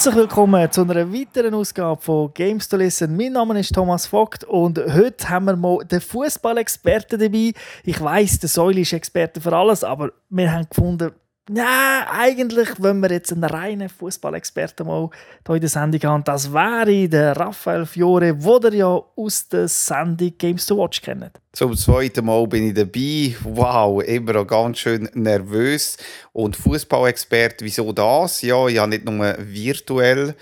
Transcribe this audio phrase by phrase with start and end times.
[0.00, 3.14] Herzlich willkommen zu einer weiteren Ausgabe von Games to Listen.
[3.18, 7.52] Mein Name ist Thomas Vogt und heute haben wir mal den Fußballexperten dabei.
[7.84, 11.12] Ich weiß, der Säule ist Experte für alles, aber wir haben gefunden,
[11.52, 15.10] ja, eigentlich, wenn wir jetzt einen reinen Fußballexperten mal
[15.46, 19.66] hier in der Sendung haben, das wäre der Raphael Fiore, den ihr ja aus der
[19.66, 21.40] Sendung Games to Watch kennt.
[21.52, 23.34] Zum zweiten Mal bin ich dabei.
[23.42, 25.96] Wow, immer noch ganz schön nervös.
[26.32, 28.42] Und Fußballexperte, wieso das?
[28.42, 30.34] Ja, ich habe nicht nur virtuell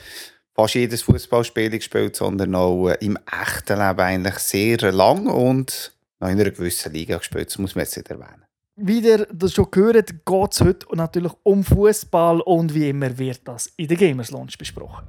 [0.55, 6.41] fast jedes Fußballspiel gespielt, sondern auch im echten Leben eigentlich sehr lang und noch in
[6.41, 7.49] einer gewissen Liga gespielt.
[7.49, 8.48] Das muss man jetzt nicht erwähnen.
[8.81, 13.41] Wie ihr das schon gehört, geht es heute natürlich um Fußball und wie immer wird
[13.43, 15.05] das in der Gamers Launch besprochen.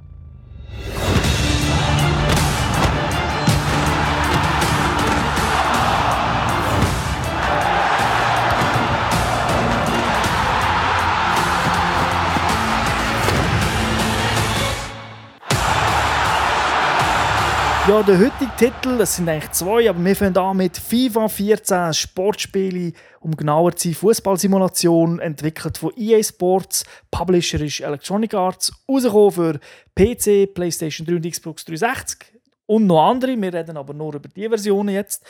[17.88, 21.94] Ja, der heutige Titel, das sind eigentlich zwei, aber wir fangen an mit FIFA 14
[21.94, 29.30] Sportspiele, um genauer zu sein, Fußballsimulation, entwickelt von EA Sports, Publisher ist Electronic Arts, rausgekommen
[29.32, 29.60] für
[29.94, 32.18] PC, PlayStation 3 und Xbox 360
[32.66, 35.24] und noch andere, wir reden aber nur über die Versionen jetzt.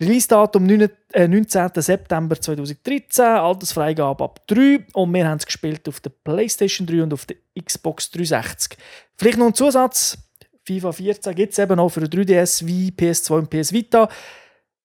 [0.00, 0.90] Release-Datum 19.
[1.12, 7.02] Äh, September 2013, Altersfreigabe ab 3 und wir haben es gespielt auf der PlayStation 3
[7.02, 8.78] und auf der Xbox 360.
[9.14, 10.18] Vielleicht noch ein Zusatz,
[10.64, 14.08] FIFA 14 gibt es eben auch für 3DS wie PS2 und PS Vita.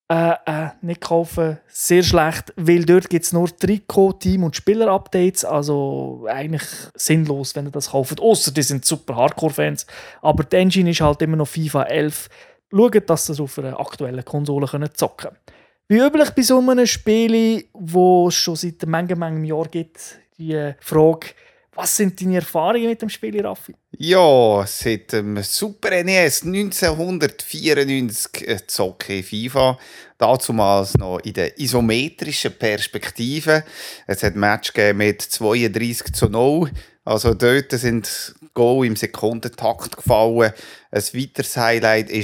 [0.09, 5.43] Äh, äh, nicht kaufen, sehr schlecht, weil dort gibt es nur Trikot, Team- und Spieler-Updates,
[5.43, 6.63] also eigentlich
[6.95, 9.85] sinnlos, wenn ihr das kauft, außer die sind super Hardcore-Fans,
[10.21, 12.29] aber die Engine ist halt immer noch FIFA 11.
[12.71, 15.39] Schaut, dass ihr auf einer aktuellen Konsole könnt zocken könnt.
[15.89, 20.73] Wie üblich bei so einem Spiel, wo es schon seit Menge, Menge Jahren gibt, die
[20.79, 21.27] Frage,
[21.77, 23.75] was sind deine Erfahrungen mit dem Spiel, Raffi?
[23.97, 29.77] Ja, seit dem Super NES 1994 zocke ich FIFA.
[30.17, 33.63] Dazumals noch in der isometrischen Perspektive.
[34.07, 36.71] Es hat Match mit 32 zu 0.
[37.05, 40.53] Also dort sind Goal im Sekundentakt gefallen.
[40.91, 42.23] Ein weiteres Highlight war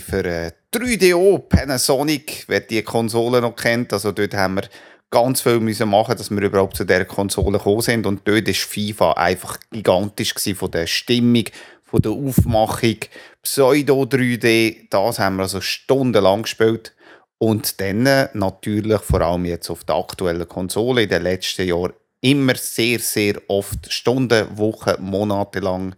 [0.00, 3.92] für 3DO Panasonic, wer die Konsole noch kennt.
[3.92, 4.64] Also dort haben wir
[5.10, 8.06] ganz viel müssen machen, dass wir überhaupt zu dieser Konsole gekommen sind.
[8.06, 11.44] Und dort war FIFA einfach gigantisch von der Stimmung,
[11.84, 12.96] von der Aufmachung.
[13.42, 16.94] Pseudo 3D, das haben wir also stundenlang gespielt.
[17.38, 22.54] Und dann natürlich vor allem jetzt auf der aktuellen Konsole in den letzten Jahren immer
[22.54, 25.96] sehr, sehr oft Stunden, Wochen, Monate lang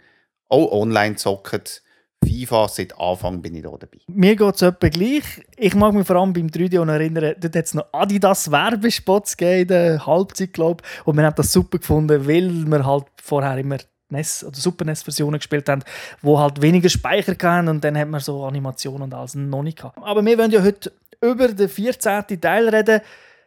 [0.49, 1.83] auch online zockt.
[2.25, 3.99] FIFA, seit Anfang bin ich da dabei.
[4.06, 5.25] Mir geht es etwa gleich.
[5.56, 9.62] Ich mag mich vor allem beim 3D erinnern, dort hat es noch Adidas Werbespots gegeben,
[9.62, 11.06] in der Halbzeit, glaube ich.
[11.06, 13.78] Und wir haben das super gefunden, weil wir halt vorher immer
[14.12, 15.82] NES oder Super NES Versionen gespielt haben,
[16.21, 19.78] wo halt weniger Speicher hatten und dann hat man so Animationen und alles noch nicht
[19.78, 19.99] gehabt.
[20.00, 22.41] Aber wir wollen ja heute über den 14.
[22.41, 23.00] Teil reden.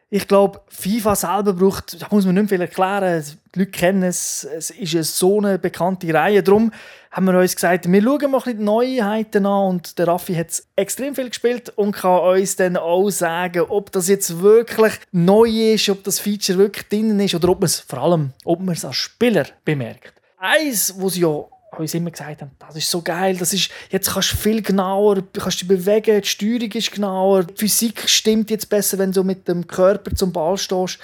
[0.08, 3.24] Ich glaube, FIFA selber braucht, da muss man nicht viel erklären.
[3.54, 6.44] Die Leute kennen es, es ist so eine bekannte Reihe.
[6.44, 6.70] Darum
[7.10, 9.68] haben wir uns gesagt, wir schauen mal die Neuheiten an.
[9.70, 14.06] Und der Raffi hat extrem viel gespielt und kann uns dann auch sagen, ob das
[14.06, 17.98] jetzt wirklich neu ist, ob das Feature wirklich drin ist oder ob man es vor
[17.98, 20.12] allem ob man es als Spieler bemerkt.
[20.38, 21.44] Eins, was ja
[21.78, 25.22] uns immer gesagt haben, das ist so geil, das ist, jetzt kannst du viel genauer,
[25.32, 29.46] kannst dich bewegen, die Steuerung ist genauer, die Physik stimmt jetzt besser, wenn du mit
[29.48, 30.98] dem Körper zum Ball stehst.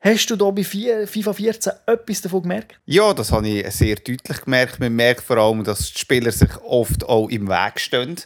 [0.00, 2.78] Hast du da bei FIFA 14 etwas davon gemerkt?
[2.86, 4.78] Ja, das habe ich sehr deutlich gemerkt.
[4.78, 8.16] Man merkt vor allem, dass die Spieler sich oft auch im Weg stehen.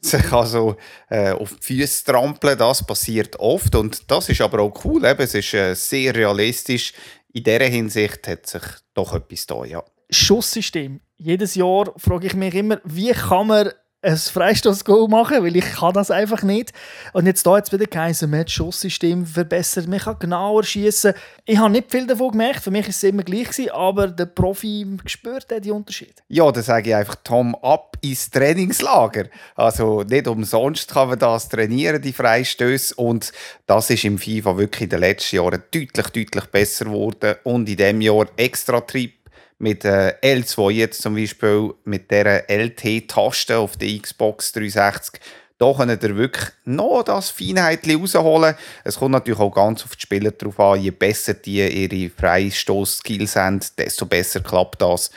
[0.00, 0.76] Sich also
[1.10, 3.76] äh, auf die Füße trampeln, das passiert oft.
[3.76, 5.04] Und das ist aber auch cool.
[5.04, 5.22] Eben.
[5.22, 6.92] Es ist äh, sehr realistisch.
[7.32, 8.62] In dieser Hinsicht hat sich
[8.92, 9.84] doch etwas da, ja.
[10.12, 11.00] Schusssystem.
[11.16, 13.70] Jedes Jahr frage ich mich immer, wie kann man
[14.02, 16.72] ein Freistoß-Goal machen, weil ich kann das einfach nicht.
[17.12, 21.14] Und jetzt da jetzt wieder geheißen, man hat das Schusssystem verbessert, man kann genauer schießen.
[21.44, 24.26] Ich habe nicht viel davon gemerkt, für mich war es immer gleich, gewesen, aber der
[24.26, 26.22] Profi spürt die Unterschied.
[26.28, 29.26] Ja, dann sage ich einfach, Tom, ab ins Trainingslager.
[29.54, 32.96] Also nicht umsonst kann man das trainieren, die Freistöße.
[32.96, 33.32] Und
[33.66, 37.36] das ist im FIFA wirklich in den letzten Jahren deutlich, deutlich besser geworden.
[37.44, 39.21] Und in diesem Jahr extra Trip
[39.62, 45.20] mit äh, L2 jetzt zum Beispiel, mit der LT-Taste auf der Xbox 360,
[45.56, 48.56] da könnt ihr wirklich noch das Feinheit rausholen.
[48.82, 50.80] Es kommt natürlich auch ganz auf die Spieler drauf an.
[50.80, 55.12] Je besser die ihre Freistoß-Skills haben, desto besser klappt das.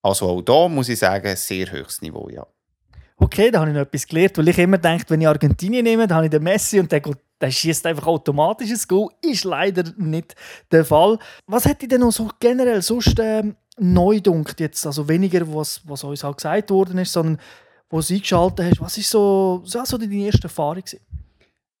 [0.00, 2.46] Also auch da muss ich sagen, sehr höchstes Niveau, ja.
[3.18, 6.06] Okay, da habe ich noch etwas gelernt, weil ich immer denke, wenn ich Argentinien nehme,
[6.06, 7.02] dann habe ich den Messi und der,
[7.40, 9.10] der schießt einfach automatisch ein Goal.
[9.20, 10.34] Ist leider nicht
[10.70, 11.18] der Fall.
[11.46, 14.86] Was hätte ich denn noch so generell sonst ähm, neu dunkt jetzt?
[14.86, 17.38] Also weniger, was, was uns halt gesagt worden ist, sondern
[17.90, 18.80] wo du eingeschaltet hast.
[18.80, 20.82] Was ist so, so, so deine erste Erfahrung?
[20.82, 21.00] Gewesen?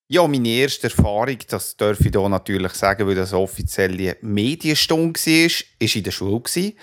[0.08, 5.50] Ja, meine erste Erfahrung, das darf ich hier natürlich sagen, weil das offizielle Medienstunde war,
[5.80, 6.42] war in der Schule.
[6.54, 6.76] Die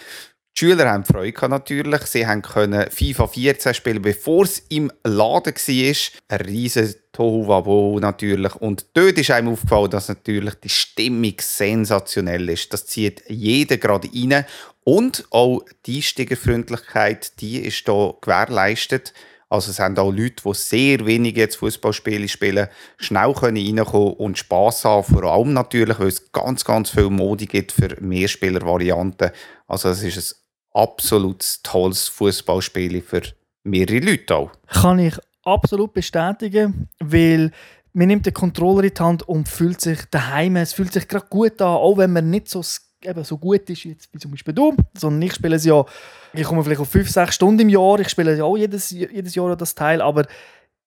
[0.58, 2.02] Schüler haben Freude natürlich.
[2.02, 5.96] Sie können FIFA 14 spielen, bevor es im Laden war.
[6.28, 8.56] Ein riesen Tohuwabo natürlich.
[8.56, 12.74] Und dort ist einem aufgefallen, dass natürlich die Stimmung sensationell ist.
[12.74, 14.44] Das zieht jeder gerade rein.
[14.84, 19.14] Und auch die Steigerfreundlichkeit, die ist hier gewährleistet.
[19.50, 22.68] Also es haben auch Leute, die sehr wenig jetzt Fußballspiele spielen,
[22.98, 25.04] schnell können reinkommen und Spass haben.
[25.04, 29.32] Vor allem natürlich, weil es ganz, ganz viel Modi gibt für Mehrspieler-Varianten.
[29.68, 33.24] Also es ist ein absolut tolles Fußballspiel für
[33.64, 34.52] mehrere Leute auch.
[34.68, 37.52] Kann ich absolut bestätigen, weil
[37.94, 41.26] man nimmt den Controller in die Hand und fühlt sich daheim, es fühlt sich gerade
[41.28, 42.62] gut an, auch wenn man nicht so
[43.04, 45.86] eben so gut ist jetzt wie zum Beispiel du, sondern ich spiele es ja,
[46.34, 49.36] ich komme vielleicht auf 5, 6 Stunden im Jahr, ich spiele ja auch jedes, jedes
[49.36, 50.26] Jahr das Teil, aber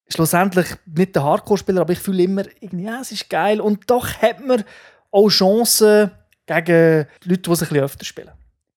[0.08, 3.60] schlussendlich nicht der Hardcore-Spieler, aber ich fühle immer, irgendwie, ja, es ist geil.
[3.60, 4.64] Und doch hat man
[5.10, 6.10] auch Chancen
[6.46, 8.30] gegen Leute, die es ein bisschen öfter spielen.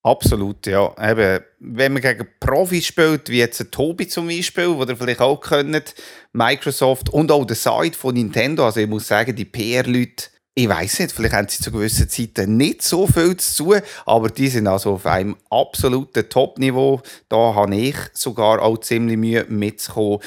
[0.03, 0.93] Absolut, ja.
[1.01, 5.19] Eben, wenn man gegen Profis spielt, wie jetzt ein Tobi zum Beispiel, wo ihr vielleicht
[5.19, 5.95] auch kennt,
[6.31, 10.27] Microsoft und auch der Side von Nintendo, also ich muss sagen, die PR-Leute,
[10.57, 14.29] ich weiß nicht, vielleicht haben sie zu gewissen Zeiten nicht so viel zu tun, aber
[14.29, 17.01] die sind also auf einem absoluten Top-Niveau.
[17.27, 20.19] Da habe ich sogar auch ziemlich Mühe mitzukommen.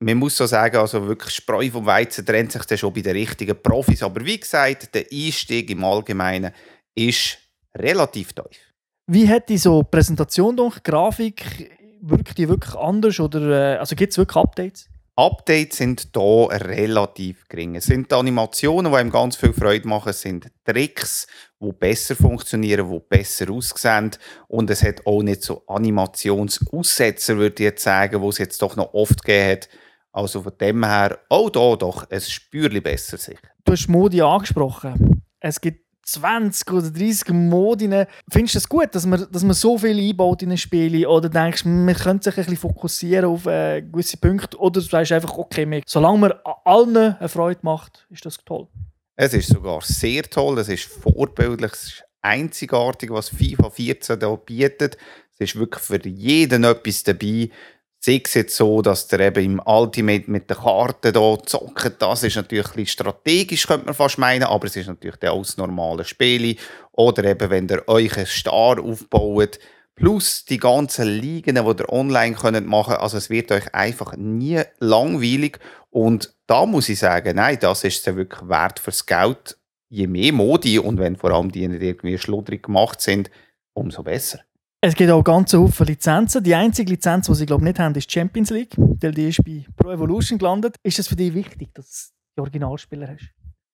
[0.00, 3.16] Man muss so sagen, also wirklich Spreu vom Weizen trennt sich dann schon bei den
[3.16, 4.04] richtigen Profis.
[4.04, 6.52] Aber wie gesagt, der Einstieg im Allgemeinen
[6.94, 7.38] ist
[7.76, 8.60] relativ tief.
[9.08, 11.72] Wie hat die so Präsentation durch Grafik?
[12.00, 14.88] Wirkt die wirklich anders oder äh, also gibt es wirklich Updates?
[15.18, 17.74] Updates sind hier relativ gering.
[17.74, 20.10] Es sind Animationen, die einem ganz viel Freude machen.
[20.10, 21.26] Es sind Tricks,
[21.58, 24.12] die besser funktionieren, die besser aussehen.
[24.46, 28.76] Und es hat auch nicht so Animationsaussetzer, würde ich jetzt sagen, wo es jetzt doch
[28.76, 29.68] noch oft gegeben hat.
[30.12, 33.48] Also von dem her, auch hier doch ein Spürchen besser sicher.
[33.64, 35.24] Du hast Modi angesprochen.
[35.40, 37.88] Es gibt 20 oder 30 Modi.
[38.30, 41.06] Findest du es das gut, dass man, dass man so viel einbaut in ein Spiel?
[41.06, 44.56] Oder denkst du, man könnte sich ein bisschen fokussieren auf äh, gewisse Punkte?
[44.58, 46.32] Oder du sagst einfach, okay, solange man
[46.64, 48.68] allen eine Freude macht, ist das toll?
[49.16, 54.36] Es ist sogar sehr toll, es ist vorbildlich, es ist einzigartig, was FIFA 14 hier
[54.36, 54.96] bietet.
[55.34, 57.50] Es ist wirklich für jeden etwas dabei.
[58.00, 62.22] Sei es jetzt so, dass der eben im Ultimate mit den Karten hier zockt, das
[62.22, 66.56] ist natürlich strategisch, könnte man fast meinen, aber es ist natürlich auch das normale Spiel.
[66.92, 69.58] Oder eben, wenn ihr euch einen Star aufbaut,
[69.96, 74.16] plus die ganzen Ligen, die ihr online könnt machen könnt, also es wird euch einfach
[74.16, 75.58] nie langweilig.
[75.90, 79.58] Und da muss ich sagen, nein, das ist ja wirklich wert fürs Geld.
[79.88, 83.30] Je mehr Modi und wenn vor allem die nicht irgendwie schludrig gemacht sind,
[83.72, 84.40] umso besser.
[84.80, 86.44] Es gibt auch ganz viele Lizenzen.
[86.44, 89.44] Die einzige Lizenz, die sie glaube nicht haben, ist die Champions League, weil die ist
[89.44, 90.76] bei Pro Evolution gelandet.
[90.84, 93.28] Ist es für dich wichtig, dass du Originalspieler hast?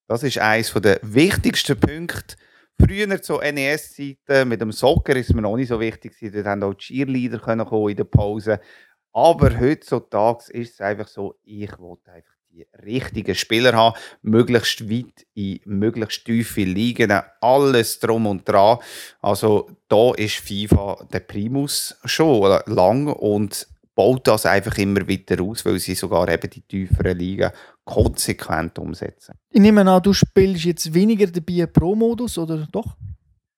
[0.09, 2.37] Das ist eines der wichtigsten Punkte.
[2.81, 6.17] Früher zu NES-Zeiten mit dem Soccer ist mir noch nicht so wichtig.
[6.21, 7.52] Dort haben auch die Cheerleader
[7.90, 8.61] in der Pause.
[9.12, 15.26] Aber heutzutage ist es einfach so, ich wollte einfach die richtigen Spieler haben, möglichst weit
[15.34, 18.78] in möglichst tiefe Ligen, alles drum und dran.
[19.20, 25.64] Also da ist FIFA der Primus schon lang und baut das einfach immer weiter aus,
[25.64, 27.50] weil sie sogar eben die tieferen Ligen
[27.84, 29.34] konsequent umsetzen.
[29.50, 32.96] Ich nehme an, du spielst jetzt weniger dabei Pro-Modus, oder doch?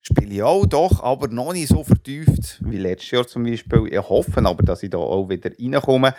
[0.00, 3.88] Spiele ich auch, doch, aber noch nicht so vertieft wie letztes Jahr zum Beispiel.
[3.90, 6.14] Ich hoffe aber, dass ich da auch wieder reinkomme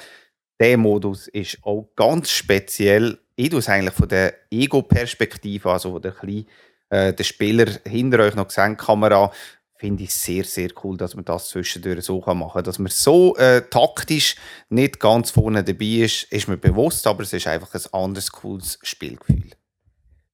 [0.59, 3.19] der Modus ist auch ganz speziell.
[3.35, 6.47] Ich tue es eigentlich von der Ego-Perspektive, also von der, kleinen,
[6.89, 9.31] äh, der Spieler hinter euch noch gesehen, Kamera,
[9.77, 12.63] finde ich sehr, sehr cool, dass man das zwischendurch so machen kann.
[12.63, 14.35] Dass man so äh, taktisch
[14.69, 18.79] nicht ganz vorne dabei ist, ist mir bewusst, aber es ist einfach ein anderes, cooles
[18.81, 19.51] Spielgefühl.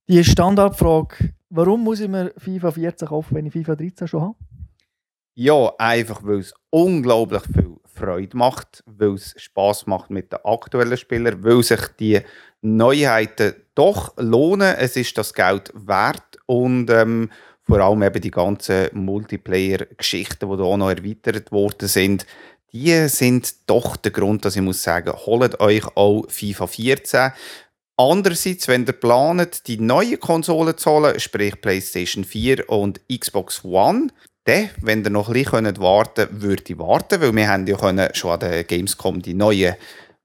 [0.07, 4.35] Die Standardfrage, warum muss ich mir FIFA 14 kaufen, wenn ich FIFA 13 schon habe?
[5.35, 10.97] Ja, einfach weil es unglaublich viel Freude macht, weil es Spaß macht mit den aktuellen
[10.97, 12.21] Spielern, weil sich die
[12.61, 14.75] Neuheiten doch lohnen.
[14.77, 17.31] Es ist das Geld wert und ähm,
[17.63, 22.25] vor allem eben die ganzen Multiplayer-Geschichten, die da auch noch erweitert worden sind,
[22.73, 27.31] die sind doch der Grund, dass ich muss sagen, holt euch auch FIFA 14.
[27.95, 34.07] Andererseits, wenn ihr plant, die neue Konsole zu holen, sprich PlayStation 4 und Xbox One,
[34.45, 37.77] dann, wenn ihr noch ein bisschen warten könnt, würde ich warten, weil wir haben ja
[37.77, 39.75] können schon an der Gamescom die neuen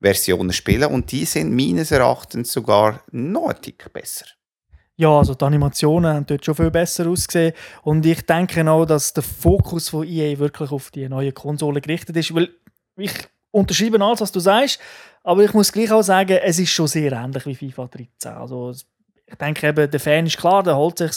[0.00, 4.26] Versionen spielen und die sind meines Erachtens sogar noch ein Tick besser.
[4.96, 7.54] Ja, also die Animationen haben dort schon viel besser ausgesehen.
[7.82, 12.16] Und ich denke auch, dass der Fokus von EA wirklich auf die neue Konsole gerichtet
[12.16, 12.34] ist.
[12.34, 12.50] Weil
[12.96, 13.12] ich
[13.52, 14.80] unterschreibe alles, was du sagst,
[15.22, 18.32] aber ich muss gleich auch sagen, es ist schon sehr ähnlich wie FIFA 13.
[18.32, 18.72] Also
[19.24, 21.12] ich denke eben, der Fan ist klar, der holt sich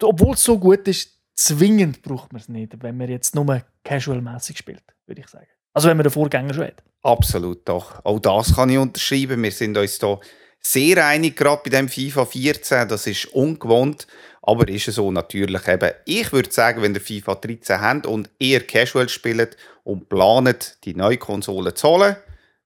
[0.00, 4.56] Obwohl es so gut ist, zwingend braucht man es nicht, wenn man jetzt nur casual-mäßig
[4.56, 5.46] spielt, würde ich sagen.
[5.72, 6.82] Also wenn man den Vorgänger schon hat.
[7.02, 8.04] Absolut, doch.
[8.04, 9.42] Auch das kann ich unterschreiben.
[9.42, 10.20] Wir sind uns hier
[10.60, 12.88] sehr einig, gerade bei dem FIFA 14.
[12.88, 14.06] Das ist ungewohnt,
[14.40, 15.90] aber ist so natürlich eben.
[16.06, 20.94] Ich würde sagen, wenn ihr FIFA 13 habt und eher Casual spielt und planet, die
[20.94, 22.16] neue Konsole zu holen,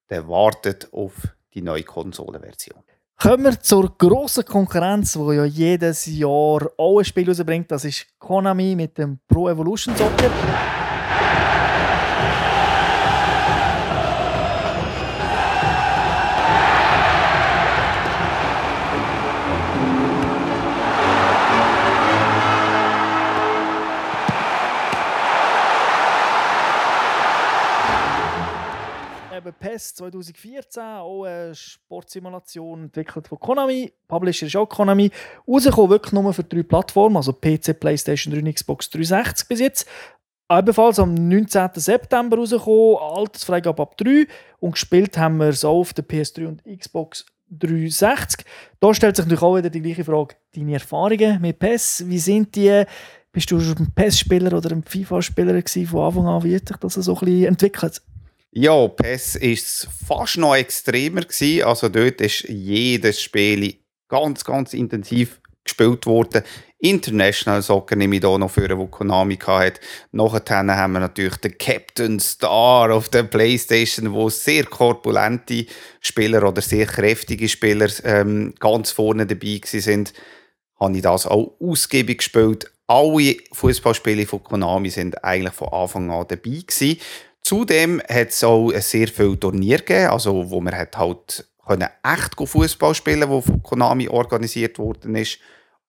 [0.09, 1.15] dann wartet auf
[1.55, 2.83] die neue Konsolenversion.
[3.21, 7.69] Kommen wir zur grossen Konkurrenz, die ja jedes Jahr auch ein Spiel rausbringt.
[7.69, 10.31] Das ist Konami mit dem Pro Evolution Soccer.
[29.53, 33.93] PES 2014, auch eine Sportsimulation entwickelt von Konami.
[34.07, 35.11] Publisher ist auch Konami.
[35.47, 39.89] Rausgekommen wirklich nur für drei Plattformen, also PC, PlayStation 3 und Xbox 360 bis jetzt.
[40.51, 41.71] Ebenfalls am 19.
[41.75, 44.27] September rausgekommen, Altersfreigabe ab 3
[44.61, 48.47] und gespielt haben wir es auch auf der PS3 und Xbox 360.
[48.81, 52.55] Da stellt sich natürlich auch wieder die gleiche Frage, deine Erfahrungen mit PES, wie sind
[52.57, 52.85] die?
[53.31, 56.43] Bist du ein PES-Spieler oder ein FIFA-Spieler von Anfang an?
[56.43, 58.03] Wie hat sich das so ein bisschen entwickelt?
[58.51, 61.65] Ja, PES ist fast noch extremer gewesen.
[61.65, 63.75] Also dort ist jedes Spiel
[64.09, 66.43] ganz, ganz intensiv gespielt worden.
[66.79, 69.81] International Soccer nehme ich hier noch für, wo Konami hatte.
[70.13, 75.67] Nachher haben wir natürlich den Captain Star auf der Playstation, wo sehr korpulente
[76.01, 80.13] Spieler oder sehr kräftige Spieler ähm, ganz vorne dabei sind.
[80.81, 82.71] Habe ich das auch ausgiebig gespielt.
[82.87, 86.99] Alle Fußballspiele von Konami sind eigentlich von Anfang an dabei gewesen.
[87.49, 92.35] Zudem hat es auch sehr viele Turniere gegeben, also wo man hat halt können echt
[92.39, 95.39] Fußball spielen, wo von Konami organisiert worden ist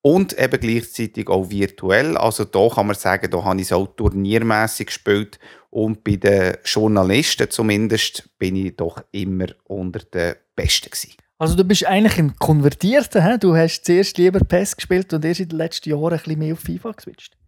[0.01, 2.15] und eben gleichzeitig auch virtuell.
[2.15, 5.37] Also da kann man sagen, da habe ich es auch turniermäßig gespielt
[5.69, 11.15] und bei den Journalisten zumindest bin ich doch immer unter den Besten gewesen.
[11.39, 13.37] Also du bist eigentlich ein Konvertierter, he?
[13.37, 16.53] du hast zuerst lieber PES gespielt und erst in den letzten Jahren ein bisschen mehr
[16.53, 17.38] auf FIFA geswitcht.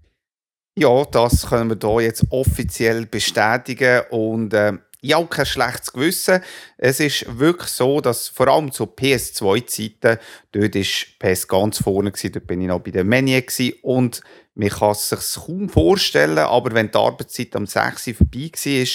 [0.81, 6.41] Ja, das können wir hier jetzt offiziell bestätigen und äh, ich habe kein schlechtes Gewissen.
[6.75, 10.17] Es ist wirklich so, dass vor allem zu PS2-Zeiten,
[10.51, 10.83] dort war
[11.19, 13.39] PS ganz vorne, gewesen, dort bin ich noch bei der Menu
[13.83, 14.21] und
[14.55, 18.85] man kann es sich kaum vorstellen, aber wenn die Arbeitszeit am 6 Uhr vorbei war,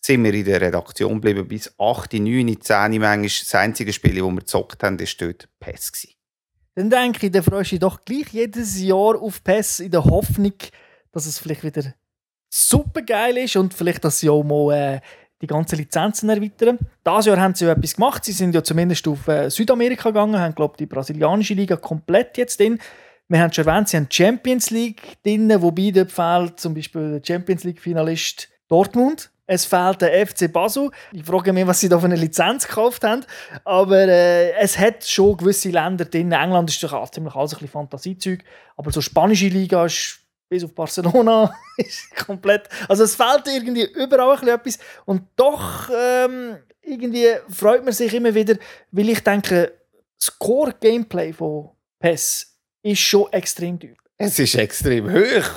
[0.00, 3.24] sind wir in der Redaktion geblieben bis 8, 9, 10 manchmal.
[3.24, 5.90] Das einzige Spiel, das wir gezockt haben, war dort PES.
[5.90, 6.14] Gewesen.
[6.76, 10.04] Dann denke ich, dann freust du dich doch gleich jedes Jahr auf PES in der
[10.04, 10.54] Hoffnung,
[11.12, 11.94] dass es vielleicht wieder
[12.50, 15.00] super geil ist und vielleicht, dass sie auch mal äh,
[15.40, 16.78] die ganzen Lizenzen erweitern.
[17.06, 18.24] Dieses Jahr haben sie ja etwas gemacht.
[18.24, 22.60] Sie sind ja zumindest auf äh, Südamerika gegangen, haben, glaube die brasilianische Liga komplett jetzt
[22.60, 22.78] drin.
[23.28, 27.22] Wir haben schon erwähnt, sie haben Champions League drin, wobei dort fehlt zum Beispiel der
[27.26, 29.30] Champions League-Finalist Dortmund.
[29.46, 30.90] Es fehlt der FC Basel.
[31.12, 33.24] Ich frage mich, was sie da für eine Lizenz gekauft haben.
[33.64, 36.32] Aber äh, es hat schon gewisse Länder drin.
[36.32, 38.44] England ist doch ziemlich alles ein bisschen Fantasiezeug.
[38.76, 40.21] Aber so spanische Liga ist
[40.52, 42.68] bis auf Barcelona ist komplett.
[42.86, 44.78] Also es fehlt irgendwie überall ein etwas.
[45.06, 48.56] Und doch ähm, irgendwie freut man sich immer wieder,
[48.90, 49.72] weil ich denke,
[50.18, 53.94] das Core-Gameplay von PES ist schon extrem teuer.
[54.18, 55.50] Es ist extrem hoch.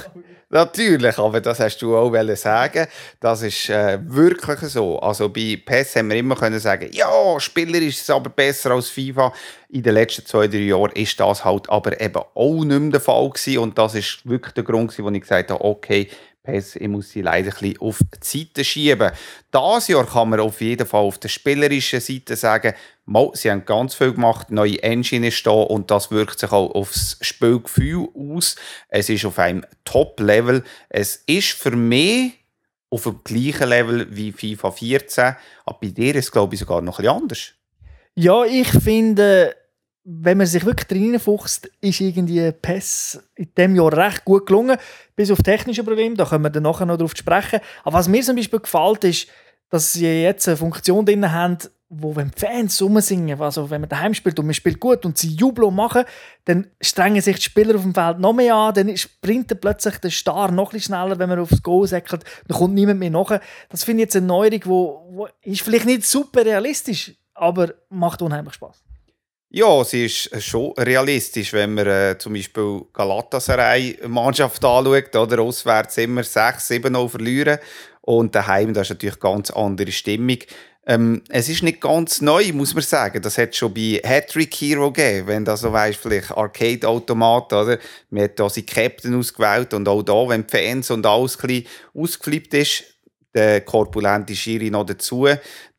[0.50, 2.88] Natürlich, aber das hast du auch sagen.
[3.20, 5.00] Das ist äh, wirklich so.
[5.00, 8.90] Also bei PES haben wir immer können sagen, ja, Spieler ist es aber besser als
[8.90, 9.34] FIFA.
[9.70, 13.02] In den letzten zwei, drei Jahren ist das halt aber eben auch nicht mehr der
[13.02, 13.58] Fall gewesen.
[13.58, 16.10] Und das ist wirklich der Grund, wo ich gesagt habe, okay,
[16.46, 19.12] PES, ich muss sie leider ein bisschen auf die Seite schieben.
[19.54, 22.74] Dieses Jahr kann man auf jeden Fall auf der spielerischen Seite sagen,
[23.06, 26.72] mal, sie haben ganz viel gemacht, neue Engine ist da und das wirkt sich auch
[26.74, 28.56] aufs Spielgefühl aus.
[28.88, 30.64] Es ist auf einem Top-Level.
[30.90, 32.34] Es ist für mich
[32.90, 35.36] auf dem gleichen Level wie FIFA 14,
[35.66, 37.54] aber bei dir ist es, glaube ich, sogar noch ein bisschen anders.
[38.16, 39.56] Ja, ich finde
[40.08, 44.78] wenn man sich wirklich reinfuchst, ist irgendwie PES in diesem Jahr recht gut gelungen.
[45.16, 47.60] Bis auf technische Probleme, da können wir dann nachher noch darauf sprechen.
[47.84, 49.28] Aber was mir zum Beispiel gefällt, ist,
[49.72, 51.58] dass sie jetzt eine Funktion drin haben,
[51.90, 55.18] wo wenn die Fans rumsingen, also wenn man daheim spielt und man spielt gut und
[55.18, 56.04] sie jubeln und machen,
[56.46, 60.12] dann strengen sich die Spieler auf dem Feld noch mehr an, dann sprintet plötzlich der
[60.12, 63.40] Star noch ein schneller, wenn man aufs Goal säckelt, dann kommt niemand mehr nach.
[63.70, 68.54] Das finde ich jetzt eine Neuerung, wo ist vielleicht nicht super realistisch, aber macht unheimlich
[68.54, 68.84] Spaß.
[69.58, 76.26] Ja, sie ist schon realistisch, wenn man äh, zum Beispiel Galatasaray-Mannschaft anschaut, oder auswärts immer
[76.26, 77.60] 6, 7 0 verlieren
[78.02, 80.40] und daheim, das ist natürlich eine ganz andere Stimmung.
[80.86, 83.22] Ähm, es ist nicht ganz neu, muss man sagen.
[83.22, 87.80] Das hat schon bei Hattrick Hero gegeben, wenn da so weißt, vielleicht Arcade-Automat, oder?
[88.10, 91.48] Man hat da seinen Captain ausgewählt und auch da, wenn die Fans und alles ein
[91.48, 92.84] bisschen ausgeflippt ist,
[93.34, 95.30] der korpulente Schiri noch dazu,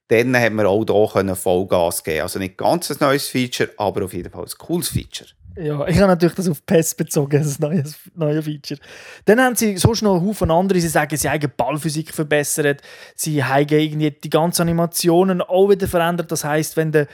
[0.09, 4.15] dann haben wir auch hier Vollgas geben Also nicht ganz ein neues Feature, aber auf
[4.15, 5.31] jeden Fall ein cooles Feature.
[5.59, 7.83] Ja, ich habe natürlich das auf PES bezogen, das neue,
[8.15, 8.79] neue Feature.
[9.25, 12.83] Dann haben sie sonst noch einen Haufen andere, sie sagen, sie haben die Ballphysik verbessert,
[13.15, 16.31] sie haben irgendwie die ganzen Animationen auch wieder verändert.
[16.31, 17.07] Das heißt, wenn der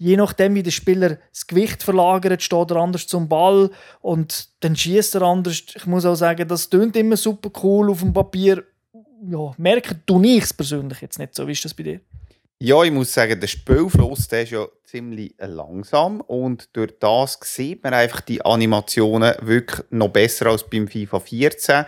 [0.00, 4.74] je nachdem, wie der Spieler das Gewicht verlagert, steht er anders zum Ball und dann
[4.74, 5.62] schießt er anders.
[5.76, 8.64] Ich muss auch sagen, das tönt immer super cool auf dem Papier.
[9.28, 11.46] Ja, merke du ich es persönlich jetzt nicht so.
[11.46, 12.00] Wie ist das bei dir?
[12.62, 17.82] Ja, ich muss sagen, der Spielfluss der ist ja ziemlich langsam und durch das sieht
[17.82, 21.84] man einfach die Animationen wirklich noch besser als beim FIFA 14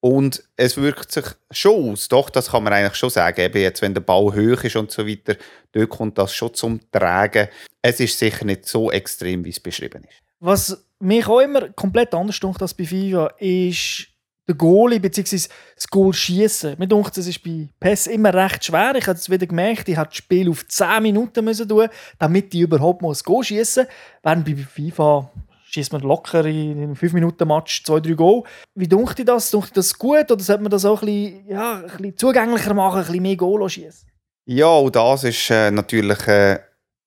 [0.00, 3.82] und es wirkt sich schon aus, doch, das kann man eigentlich schon sagen, eben jetzt,
[3.82, 5.36] wenn der Ball hoch ist und so weiter,
[5.72, 7.48] dort kommt das schon zum Tragen.
[7.82, 10.22] Es ist sicher nicht so extrem, wie es beschrieben ist.
[10.40, 14.08] Was mich auch immer komplett anders stimmt als bei FIFA, ist
[14.46, 15.48] der Goalie bzw.
[15.74, 16.76] das Goal schießen.
[16.78, 18.94] Mir denkt, das ist bei PES immer recht schwer.
[18.96, 22.52] Ich habe es wieder gemerkt, ich habe das Spiel auf 10 Minuten müssen tun, damit
[22.52, 23.86] die überhaupt mal ein Goal schießen.
[24.22, 25.30] Während bei FIFA
[25.70, 28.42] schießt man locker in einem 5 Minuten Match 2-3 Goal.
[28.74, 29.50] Wie denkt ihr das?
[29.50, 32.74] Denkt ihr das gut oder sollte man das auch ein bisschen, ja, ein bisschen zugänglicher
[32.74, 34.08] machen, ein bisschen mehr Goal schießen?
[34.46, 36.58] Ja, auch das ist äh, natürlich äh,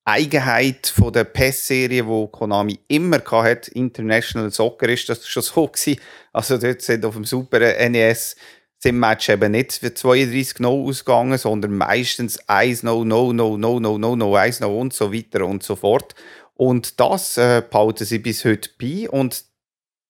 [0.08, 6.00] Eigenheit von der PES-Serie, die Konami immer hatte, International Soccer, ist das schon so gewesen.
[6.32, 8.38] Also dort sind auf dem Super NES
[8.80, 13.82] sind Match eben nicht für 32 0 ausgegangen, sondern meistens 1 0 0 0 0
[13.82, 16.16] 0 0 0 1 0 und so weiter und so fort.
[16.54, 19.44] Und das äh, behalten sie bis heute bei und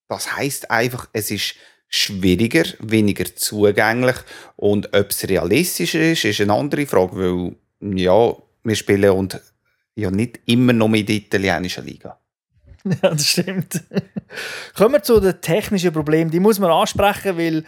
[0.10, 1.56] das heißt einfach, es ist
[1.90, 4.18] schwieriger, weniger zugänglich
[4.58, 7.56] und ob es realistischer ist, ist eine andere Frage, weil
[7.98, 9.42] ja, wir spielen und
[9.98, 12.18] ja nicht immer noch mit der italienischen Liga.
[13.04, 13.84] Ja, das stimmt.
[14.74, 16.32] Kommen wir zu den technischen Problemen.
[16.32, 17.66] Die muss man ansprechen, weil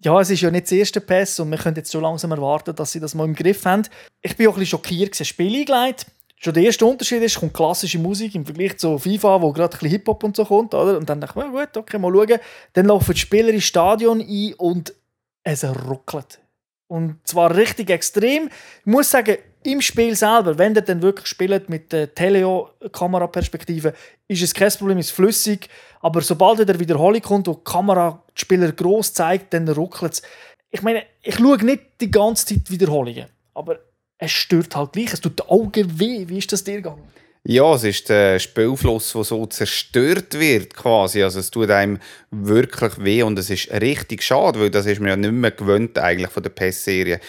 [0.00, 2.74] ja, es ist ja nicht das erste Pass und wir können jetzt so langsam erwarten,
[2.74, 3.82] dass sie das mal im Griff haben.
[4.20, 6.06] Ich bin auch ein bisschen schockiert, das Spiel eingeleitet.
[6.40, 9.78] Schon der erste Unterschied ist, kommt klassische Musik im Vergleich zu FIFA, wo gerade ein
[9.78, 10.74] bisschen Hip-Hop und so kommt.
[10.74, 10.96] Oder?
[10.98, 12.38] Und dann dachte ich, gut, okay, mal schauen.
[12.72, 14.94] Dann laufen die Spieler ins Stadion ein und
[15.42, 16.40] es ruckelt.
[16.88, 18.48] Und zwar richtig extrem.
[18.80, 23.92] Ich muss sagen, im Spiel selber, wenn ihr dann wirklich spielt mit der Teleo-Kameraperspektive,
[24.28, 25.68] ist es kein Problem, ist flüssig.
[26.00, 30.22] Aber sobald der Wiederholung kommt, wo die Kamera die Spieler gross zeigt, dann ruckelt es.
[30.70, 33.78] Ich meine, ich schaue nicht die ganze Zeit Wiederholungen, aber
[34.18, 35.12] es stört halt gleich.
[35.12, 36.24] Es tut den Augen weh.
[36.28, 37.02] Wie ist das dir gegangen?
[37.44, 41.22] Ja, es ist der Spielfluss, der so zerstört wird quasi.
[41.22, 41.98] Also es tut einem
[42.30, 45.98] wirklich weh und es ist richtig schade, weil das ist mir ja nicht mehr gewöhnt
[45.98, 47.20] eigentlich von der PES-Serie.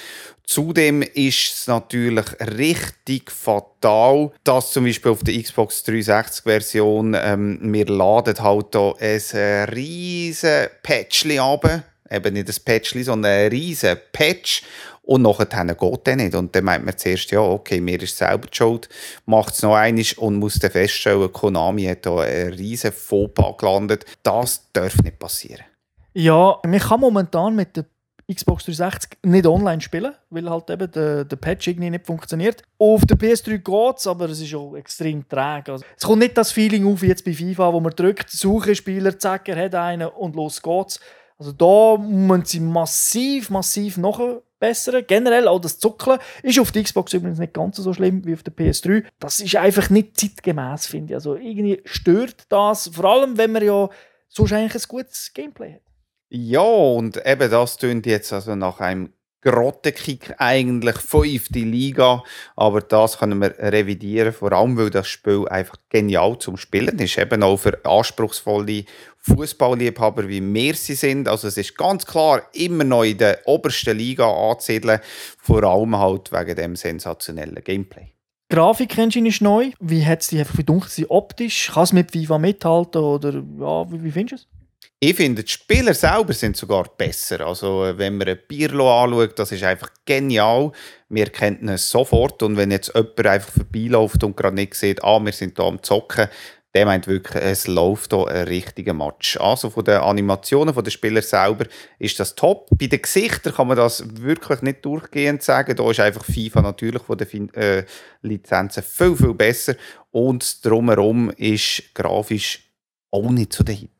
[0.49, 7.85] Zudem ist es natürlich richtig fatal, dass zum Beispiel auf der Xbox 360-Version ähm, wir
[7.85, 11.83] laden halt hier ein riesen Patchli ab.
[12.09, 14.63] Eben nicht ein Patchli, sondern ein riesen Patch.
[15.03, 16.33] Und nachher geht der nicht.
[16.33, 18.89] Und dann meint man zuerst, ja, okay, mir ist selber die schuld,
[19.27, 24.03] macht es noch einmal und muss dann feststellen, Konami hat da einen riesen Fauxpas gelandet.
[24.23, 25.65] Das darf nicht passieren.
[26.13, 27.85] Ja, man kann momentan mit der
[28.33, 32.61] Xbox 360 nicht online spielen, weil halt eben der, der Patch irgendwie nicht funktioniert.
[32.77, 35.71] Auf der PS3 geht es, aber es ist auch extrem träge.
[35.71, 38.75] Also, es kommt nicht das Feeling auf wie jetzt bei FIFA, wo man drückt, suche
[38.75, 40.99] Spieler, zack, er hat einen und los geht's.
[41.39, 45.03] Also da müssen sie massiv, massiv noch bessern.
[45.07, 48.43] Generell auch das Zuckeln ist auf der Xbox übrigens nicht ganz so schlimm wie auf
[48.43, 49.05] der PS3.
[49.19, 51.15] Das ist einfach nicht zeitgemäß, finde ich.
[51.15, 53.89] Also irgendwie stört das, vor allem wenn man ja
[54.27, 55.81] sonst eigentlich ein gutes Gameplay hat.
[56.29, 62.23] Ja, und eben das tönt jetzt also nach einem Grottenkick eigentlich fünfte Liga,
[62.57, 67.17] aber das können wir revidieren, vor allem weil das Spiel einfach genial zum Spielen ist,
[67.17, 68.83] eben auch für anspruchsvolle
[69.19, 71.29] Fußballliebhaber wie wir sie sind.
[71.29, 74.99] Also es ist ganz klar immer noch in der obersten Liga anzusiedeln,
[75.37, 78.11] vor allem halt wegen dem sensationellen Gameplay.
[78.51, 79.71] Die Grafikengine ist neu.
[79.79, 81.71] Wie hat dich einfach dunkel sie optisch?
[81.73, 84.58] Kann es mit Viva mithalten oder ja, wie, wie findest du es?
[85.01, 87.47] Ich finde, die Spieler selber sind sogar besser.
[87.47, 90.73] Also, äh, wenn man ein Pirlo anschaut, das ist einfach genial.
[91.07, 92.43] Wir kennen es sofort.
[92.43, 95.81] Und wenn jetzt jemand einfach vorbeiläuft und gerade nicht sieht, ah, wir sind hier am
[95.81, 96.27] Zocken,
[96.73, 99.37] der meint wirklich, es läuft hier ein richtiger Match.
[99.37, 101.65] Also von den Animationen von den Spielern selber
[101.97, 102.67] ist das top.
[102.77, 105.77] Bei den Gesichtern kann man das wirklich nicht durchgehend sagen.
[105.77, 107.85] Da ist einfach FIFA natürlich von den äh,
[108.21, 109.75] Lizenzen viel, viel besser.
[110.11, 112.69] Und drumherum ist grafisch
[113.11, 113.98] auch nicht so der Hit.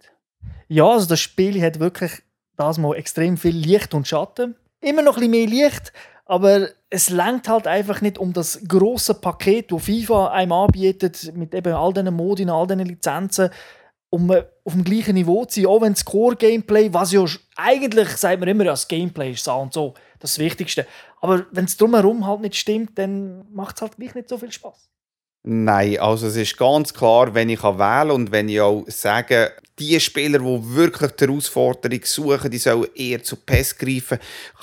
[0.70, 2.12] Ja, also das Spiel hat wirklich
[2.56, 4.56] das mal extrem viel Licht und Schatten.
[4.82, 5.92] Immer noch ein bisschen mehr Licht,
[6.26, 11.56] aber es lenkt halt einfach nicht um das große Paket, das FIFA einem anbietet, mit
[11.56, 13.50] eben all diesen Modi, all diesen Lizenzen,
[14.12, 15.66] um äh, auf dem gleichen Niveau zu sein.
[15.66, 19.74] Auch wenn das Core-Gameplay, was ja eigentlich, sagt man immer, das Gameplay ist so und
[19.74, 20.86] so, das Wichtigste.
[21.20, 24.90] Aber wenn es drumherum halt nicht stimmt, dann macht es halt nicht so viel Spaß.
[25.52, 30.00] Nein, also es ist ganz klar, wenn ich wählen und wenn ich auch sage, die
[30.00, 34.20] Spieler, die wirklich die Herausforderung suchen, die sollen eher zu PES greifen,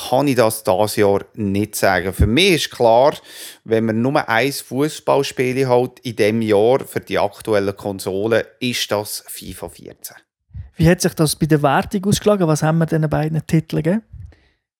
[0.08, 2.12] kann ich das dieses Jahr nicht sagen.
[2.12, 3.16] Für mich ist klar,
[3.64, 9.24] wenn man nur ein Fußballspiel hat in diesem Jahr für die aktuellen Konsolen, ist das
[9.26, 10.16] FIFA 14.
[10.76, 12.46] Wie hat sich das bei der Wertung ausgeschlagen?
[12.46, 14.02] Was haben wir diesen beiden Titeln gegeben?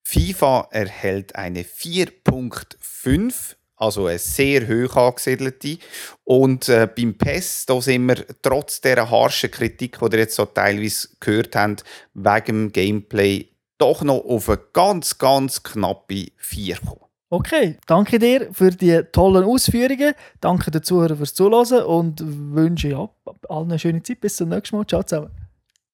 [0.05, 5.79] FIFA erhält eine 4.5 also eine sehr hoch angesiedelte.
[6.25, 10.47] Und äh, beim PES, da sind wir trotz dieser harschen Kritik, die ihr jetzt so
[10.47, 11.85] teilweise gehört habt,
[12.15, 17.01] wegen dem Gameplay doch noch auf eine ganz, ganz knappe 4 gekommen.
[17.29, 20.15] Okay, danke dir für die tollen Ausführungen.
[20.41, 23.09] Danke den Zuhörern fürs Zuhören und wünsche ja,
[23.49, 24.21] allen eine schöne Zeit.
[24.21, 24.87] Bis zum nächsten Mal.
[24.87, 25.31] Ciao zusammen.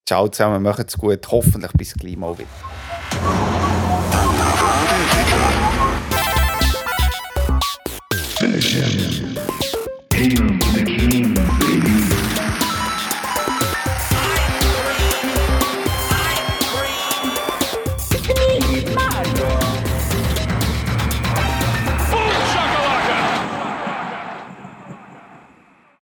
[0.06, 1.26] Ciao zusammen, macht's gut.
[1.30, 2.48] Hoffentlich bis gleich mal wieder.